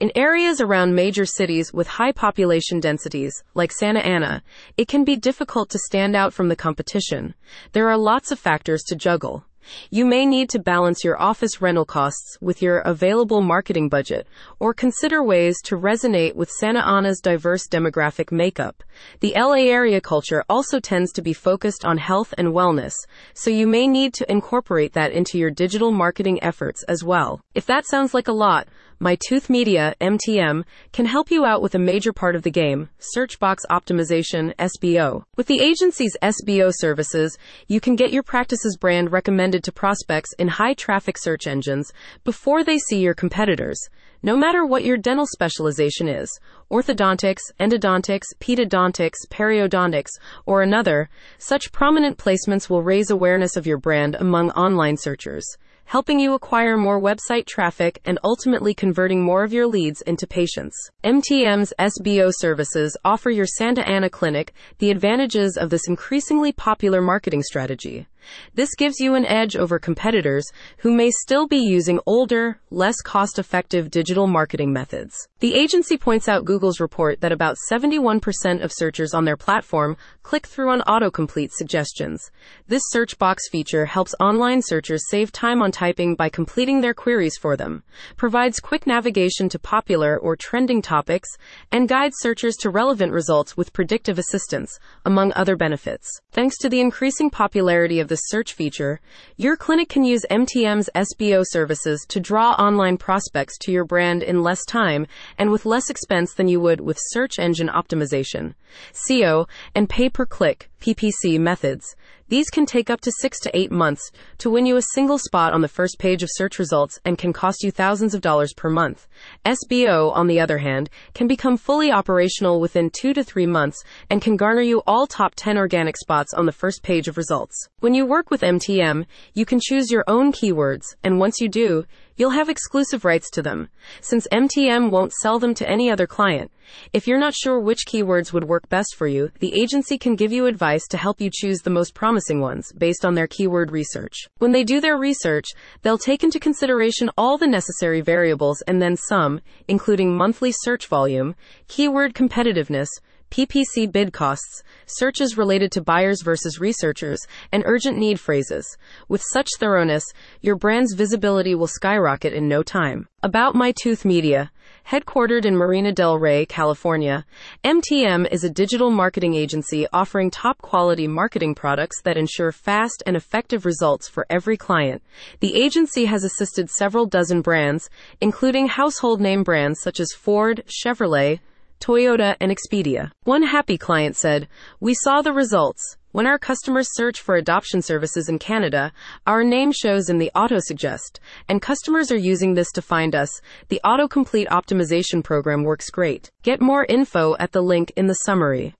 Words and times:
In 0.00 0.12
areas 0.14 0.60
around 0.60 0.94
major 0.94 1.26
cities 1.26 1.74
with 1.74 1.88
high 1.88 2.12
population 2.12 2.78
densities, 2.78 3.42
like 3.54 3.72
Santa 3.72 3.98
Ana, 3.98 4.44
it 4.76 4.86
can 4.86 5.04
be 5.04 5.16
difficult 5.16 5.70
to 5.70 5.78
stand 5.80 6.14
out 6.14 6.32
from 6.32 6.48
the 6.48 6.54
competition. 6.54 7.34
There 7.72 7.88
are 7.88 7.98
lots 7.98 8.30
of 8.30 8.38
factors 8.38 8.84
to 8.84 8.94
juggle. 8.94 9.44
You 9.90 10.04
may 10.06 10.24
need 10.24 10.48
to 10.50 10.60
balance 10.60 11.04
your 11.04 11.20
office 11.20 11.60
rental 11.60 11.84
costs 11.84 12.38
with 12.40 12.62
your 12.62 12.78
available 12.78 13.42
marketing 13.42 13.88
budget, 13.88 14.26
or 14.58 14.72
consider 14.72 15.22
ways 15.22 15.60
to 15.64 15.76
resonate 15.76 16.34
with 16.34 16.48
Santa 16.48 16.80
Ana's 16.80 17.20
diverse 17.20 17.66
demographic 17.66 18.32
makeup. 18.32 18.82
The 19.20 19.34
LA 19.36 19.66
area 19.66 20.00
culture 20.00 20.44
also 20.48 20.80
tends 20.80 21.12
to 21.12 21.22
be 21.22 21.32
focused 21.32 21.84
on 21.84 21.98
health 21.98 22.32
and 22.38 22.48
wellness, 22.48 22.94
so 23.34 23.50
you 23.50 23.66
may 23.66 23.86
need 23.86 24.14
to 24.14 24.30
incorporate 24.30 24.92
that 24.94 25.12
into 25.12 25.38
your 25.38 25.50
digital 25.50 25.90
marketing 25.90 26.42
efforts 26.42 26.82
as 26.84 27.04
well. 27.04 27.40
If 27.54 27.66
that 27.66 27.86
sounds 27.86 28.14
like 28.14 28.28
a 28.28 28.32
lot, 28.32 28.68
my 29.00 29.16
Tooth 29.28 29.48
Media, 29.48 29.94
MTM, 30.00 30.64
can 30.92 31.06
help 31.06 31.30
you 31.30 31.44
out 31.44 31.62
with 31.62 31.74
a 31.76 31.78
major 31.78 32.12
part 32.12 32.34
of 32.34 32.42
the 32.42 32.50
game, 32.50 32.88
search 32.98 33.38
box 33.38 33.64
optimization, 33.70 34.52
SBO. 34.56 35.22
With 35.36 35.46
the 35.46 35.60
agency's 35.60 36.16
SBO 36.20 36.72
services, 36.74 37.38
you 37.68 37.80
can 37.80 37.94
get 37.94 38.12
your 38.12 38.24
practice's 38.24 38.76
brand 38.76 39.12
recommended 39.12 39.62
to 39.64 39.72
prospects 39.72 40.32
in 40.38 40.48
high 40.48 40.74
traffic 40.74 41.16
search 41.16 41.46
engines 41.46 41.92
before 42.24 42.64
they 42.64 42.78
see 42.78 42.98
your 42.98 43.14
competitors. 43.14 43.78
No 44.20 44.36
matter 44.36 44.66
what 44.66 44.84
your 44.84 44.96
dental 44.96 45.26
specialization 45.26 46.08
is, 46.08 46.28
orthodontics, 46.68 47.42
endodontics, 47.60 48.26
pedodontics, 48.40 49.18
periodontics, 49.30 50.10
or 50.44 50.62
another, 50.62 51.08
such 51.38 51.70
prominent 51.70 52.18
placements 52.18 52.68
will 52.68 52.82
raise 52.82 53.10
awareness 53.10 53.56
of 53.56 53.64
your 53.64 53.78
brand 53.78 54.16
among 54.16 54.50
online 54.50 54.96
searchers 54.96 55.56
helping 55.88 56.20
you 56.20 56.34
acquire 56.34 56.76
more 56.76 57.00
website 57.00 57.46
traffic 57.46 57.98
and 58.04 58.18
ultimately 58.22 58.74
converting 58.74 59.22
more 59.22 59.42
of 59.42 59.54
your 59.54 59.66
leads 59.66 60.02
into 60.02 60.26
patients. 60.26 60.76
MTM's 61.02 61.72
SBO 61.78 62.30
services 62.36 62.94
offer 63.06 63.30
your 63.30 63.46
Santa 63.46 63.80
Ana 63.88 64.10
clinic 64.10 64.52
the 64.80 64.90
advantages 64.90 65.56
of 65.56 65.70
this 65.70 65.88
increasingly 65.88 66.52
popular 66.52 67.00
marketing 67.00 67.42
strategy. 67.42 68.06
This 68.54 68.74
gives 68.74 69.00
you 69.00 69.14
an 69.14 69.26
edge 69.26 69.56
over 69.56 69.78
competitors 69.78 70.44
who 70.78 70.92
may 70.92 71.10
still 71.10 71.46
be 71.46 71.58
using 71.58 72.00
older, 72.06 72.60
less 72.70 73.00
cost 73.00 73.38
effective 73.38 73.90
digital 73.90 74.26
marketing 74.26 74.72
methods. 74.72 75.28
The 75.40 75.54
agency 75.54 75.96
points 75.96 76.28
out 76.28 76.44
Google's 76.44 76.80
report 76.80 77.20
that 77.20 77.32
about 77.32 77.56
71% 77.70 78.62
of 78.62 78.72
searchers 78.72 79.14
on 79.14 79.24
their 79.24 79.36
platform 79.36 79.96
click 80.22 80.46
through 80.46 80.70
on 80.70 80.80
autocomplete 80.82 81.52
suggestions. 81.52 82.30
This 82.66 82.82
search 82.88 83.18
box 83.18 83.48
feature 83.48 83.86
helps 83.86 84.14
online 84.20 84.60
searchers 84.62 85.08
save 85.08 85.32
time 85.32 85.62
on 85.62 85.72
typing 85.72 86.14
by 86.14 86.28
completing 86.28 86.80
their 86.80 86.94
queries 86.94 87.36
for 87.36 87.56
them, 87.56 87.82
provides 88.16 88.60
quick 88.60 88.86
navigation 88.86 89.48
to 89.48 89.58
popular 89.58 90.18
or 90.18 90.36
trending 90.36 90.82
topics, 90.82 91.28
and 91.72 91.88
guides 91.88 92.16
searchers 92.18 92.56
to 92.56 92.68
relevant 92.68 93.12
results 93.12 93.56
with 93.56 93.72
predictive 93.72 94.18
assistance, 94.18 94.78
among 95.04 95.32
other 95.34 95.56
benefits. 95.56 96.08
Thanks 96.32 96.58
to 96.58 96.68
the 96.68 96.80
increasing 96.80 97.30
popularity 97.30 98.00
of 98.00 98.08
the 98.08 98.17
search 98.26 98.52
feature, 98.52 99.00
your 99.36 99.56
clinic 99.56 99.88
can 99.88 100.04
use 100.04 100.24
MTM's 100.30 100.90
SBO 100.94 101.44
services 101.46 102.04
to 102.08 102.20
draw 102.20 102.52
online 102.52 102.96
prospects 102.96 103.56
to 103.58 103.72
your 103.72 103.84
brand 103.84 104.22
in 104.22 104.42
less 104.42 104.64
time 104.64 105.06
and 105.38 105.50
with 105.50 105.66
less 105.66 105.90
expense 105.90 106.34
than 106.34 106.48
you 106.48 106.60
would 106.60 106.80
with 106.80 106.98
search 107.00 107.38
engine 107.38 107.68
optimization, 107.68 108.54
SEO, 108.92 109.48
and 109.74 109.88
pay 109.88 110.08
per 110.08 110.26
click 110.26 110.67
PPC 110.80 111.38
methods. 111.38 111.96
These 112.28 112.50
can 112.50 112.66
take 112.66 112.90
up 112.90 113.00
to 113.00 113.12
six 113.20 113.40
to 113.40 113.56
eight 113.56 113.72
months 113.72 114.10
to 114.38 114.50
win 114.50 114.66
you 114.66 114.76
a 114.76 114.82
single 114.94 115.18
spot 115.18 115.54
on 115.54 115.62
the 115.62 115.68
first 115.68 115.98
page 115.98 116.22
of 116.22 116.28
search 116.32 116.58
results 116.58 117.00
and 117.04 117.16
can 117.16 117.32
cost 117.32 117.62
you 117.62 117.70
thousands 117.70 118.14
of 118.14 118.20
dollars 118.20 118.52
per 118.54 118.68
month. 118.68 119.08
SBO, 119.46 120.12
on 120.14 120.26
the 120.26 120.38
other 120.38 120.58
hand, 120.58 120.90
can 121.14 121.26
become 121.26 121.56
fully 121.56 121.90
operational 121.90 122.60
within 122.60 122.90
two 122.90 123.14
to 123.14 123.24
three 123.24 123.46
months 123.46 123.82
and 124.10 124.20
can 124.20 124.36
garner 124.36 124.60
you 124.60 124.82
all 124.86 125.06
top 125.06 125.32
10 125.36 125.56
organic 125.56 125.96
spots 125.96 126.34
on 126.34 126.44
the 126.44 126.52
first 126.52 126.82
page 126.82 127.08
of 127.08 127.16
results. 127.16 127.68
When 127.80 127.94
you 127.94 128.04
work 128.04 128.30
with 128.30 128.42
MTM, 128.42 129.06
you 129.32 129.46
can 129.46 129.60
choose 129.60 129.90
your 129.90 130.04
own 130.06 130.32
keywords, 130.32 130.84
and 131.02 131.18
once 131.18 131.40
you 131.40 131.48
do, 131.48 131.84
You'll 132.18 132.30
have 132.30 132.48
exclusive 132.48 133.04
rights 133.04 133.30
to 133.30 133.42
them, 133.42 133.68
since 134.00 134.26
MTM 134.32 134.90
won't 134.90 135.12
sell 135.12 135.38
them 135.38 135.54
to 135.54 135.70
any 135.70 135.88
other 135.88 136.08
client. 136.08 136.50
If 136.92 137.06
you're 137.06 137.16
not 137.16 137.32
sure 137.32 137.60
which 137.60 137.86
keywords 137.86 138.32
would 138.32 138.42
work 138.42 138.68
best 138.68 138.96
for 138.96 139.06
you, 139.06 139.30
the 139.38 139.54
agency 139.54 139.98
can 139.98 140.16
give 140.16 140.32
you 140.32 140.46
advice 140.46 140.88
to 140.88 140.96
help 140.96 141.20
you 141.20 141.30
choose 141.32 141.60
the 141.60 141.70
most 141.70 141.94
promising 141.94 142.40
ones 142.40 142.72
based 142.72 143.04
on 143.04 143.14
their 143.14 143.28
keyword 143.28 143.70
research. 143.70 144.26
When 144.38 144.50
they 144.50 144.64
do 144.64 144.80
their 144.80 144.98
research, 144.98 145.46
they'll 145.82 145.96
take 145.96 146.24
into 146.24 146.40
consideration 146.40 147.08
all 147.16 147.38
the 147.38 147.46
necessary 147.46 148.00
variables 148.00 148.62
and 148.62 148.82
then 148.82 148.96
some, 148.96 149.40
including 149.68 150.16
monthly 150.16 150.50
search 150.50 150.88
volume, 150.88 151.36
keyword 151.68 152.14
competitiveness, 152.14 152.88
PPC 153.30 153.90
bid 153.90 154.12
costs, 154.12 154.62
searches 154.86 155.36
related 155.36 155.70
to 155.72 155.82
buyers 155.82 156.22
versus 156.22 156.58
researchers, 156.58 157.20
and 157.52 157.62
urgent 157.66 157.98
need 157.98 158.18
phrases. 158.18 158.76
With 159.08 159.22
such 159.32 159.48
thoroughness, 159.58 160.04
your 160.40 160.56
brand's 160.56 160.94
visibility 160.94 161.54
will 161.54 161.66
skyrocket 161.66 162.32
in 162.32 162.48
no 162.48 162.62
time. 162.62 163.08
About 163.22 163.54
My 163.54 163.72
Tooth 163.82 164.04
Media, 164.04 164.50
headquartered 164.88 165.44
in 165.44 165.56
Marina 165.56 165.92
del 165.92 166.18
Rey, 166.18 166.46
California, 166.46 167.26
MTM 167.64 168.30
is 168.30 168.44
a 168.44 168.50
digital 168.50 168.90
marketing 168.90 169.34
agency 169.34 169.86
offering 169.92 170.30
top 170.30 170.58
quality 170.58 171.06
marketing 171.06 171.54
products 171.54 172.00
that 172.02 172.16
ensure 172.16 172.52
fast 172.52 173.02
and 173.04 173.16
effective 173.16 173.66
results 173.66 174.08
for 174.08 174.24
every 174.30 174.56
client. 174.56 175.02
The 175.40 175.54
agency 175.54 176.06
has 176.06 176.24
assisted 176.24 176.70
several 176.70 177.06
dozen 177.06 177.42
brands, 177.42 177.90
including 178.20 178.68
household 178.68 179.20
name 179.20 179.42
brands 179.42 179.80
such 179.82 180.00
as 180.00 180.12
Ford, 180.12 180.62
Chevrolet, 180.66 181.40
Toyota, 181.80 182.36
and 182.40 182.52
Expedia. 182.52 183.10
One 183.24 183.42
happy 183.42 183.78
client 183.78 184.16
said, 184.16 184.48
We 184.80 184.94
saw 184.94 185.22
the 185.22 185.32
results. 185.32 185.96
When 186.12 186.26
our 186.26 186.38
customers 186.38 186.88
search 186.92 187.20
for 187.20 187.34
adoption 187.34 187.82
services 187.82 188.28
in 188.28 188.38
Canada, 188.38 188.92
our 189.26 189.44
name 189.44 189.72
shows 189.72 190.08
in 190.08 190.18
the 190.18 190.30
autosuggest, 190.34 191.20
and 191.48 191.60
customers 191.60 192.10
are 192.10 192.16
using 192.16 192.54
this 192.54 192.72
to 192.72 192.82
find 192.82 193.14
us. 193.14 193.30
The 193.68 193.80
autocomplete 193.84 194.48
optimization 194.48 195.22
program 195.22 195.64
works 195.64 195.90
great. 195.90 196.30
Get 196.42 196.60
more 196.60 196.86
info 196.86 197.36
at 197.38 197.52
the 197.52 197.60
link 197.60 197.92
in 197.94 198.06
the 198.06 198.14
summary. 198.14 198.74